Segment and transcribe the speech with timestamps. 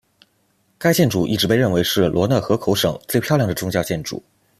[0.79, 4.23] 该建筑一直被认为是罗讷河口省最漂亮的宗教建筑。